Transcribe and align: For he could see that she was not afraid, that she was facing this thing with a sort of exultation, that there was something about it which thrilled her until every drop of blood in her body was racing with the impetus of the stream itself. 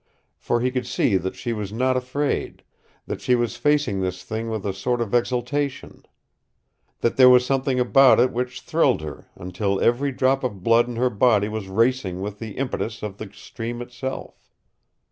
For 0.39 0.61
he 0.61 0.71
could 0.71 0.87
see 0.87 1.15
that 1.17 1.35
she 1.35 1.53
was 1.53 1.71
not 1.71 1.95
afraid, 1.95 2.63
that 3.05 3.21
she 3.21 3.35
was 3.35 3.55
facing 3.55 4.01
this 4.01 4.23
thing 4.23 4.49
with 4.49 4.65
a 4.65 4.73
sort 4.73 4.99
of 4.99 5.13
exultation, 5.13 6.03
that 7.01 7.17
there 7.17 7.29
was 7.29 7.45
something 7.45 7.79
about 7.79 8.19
it 8.19 8.31
which 8.31 8.61
thrilled 8.61 9.01
her 9.01 9.27
until 9.35 9.79
every 9.79 10.11
drop 10.11 10.43
of 10.43 10.63
blood 10.63 10.87
in 10.87 10.95
her 10.95 11.11
body 11.11 11.47
was 11.49 11.67
racing 11.67 12.19
with 12.19 12.39
the 12.39 12.53
impetus 12.57 13.03
of 13.03 13.19
the 13.19 13.29
stream 13.31 13.79
itself. 13.79 14.49